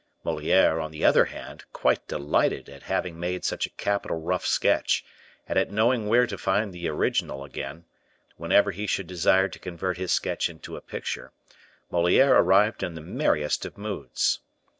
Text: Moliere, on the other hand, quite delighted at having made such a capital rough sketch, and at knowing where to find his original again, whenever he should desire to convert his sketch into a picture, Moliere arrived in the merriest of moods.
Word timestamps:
Moliere, 0.23 0.79
on 0.79 0.89
the 0.89 1.05
other 1.05 1.25
hand, 1.25 1.63
quite 1.73 2.07
delighted 2.07 2.67
at 2.69 2.81
having 2.81 3.19
made 3.19 3.45
such 3.45 3.67
a 3.67 3.73
capital 3.73 4.19
rough 4.19 4.47
sketch, 4.47 5.05
and 5.47 5.59
at 5.59 5.69
knowing 5.69 6.07
where 6.07 6.25
to 6.25 6.39
find 6.39 6.73
his 6.73 6.85
original 6.89 7.43
again, 7.43 7.85
whenever 8.35 8.71
he 8.71 8.87
should 8.87 9.05
desire 9.05 9.47
to 9.47 9.59
convert 9.59 9.97
his 9.97 10.11
sketch 10.11 10.49
into 10.49 10.75
a 10.75 10.81
picture, 10.81 11.33
Moliere 11.91 12.35
arrived 12.35 12.81
in 12.81 12.95
the 12.95 13.01
merriest 13.01 13.63
of 13.63 13.77
moods. 13.77 14.39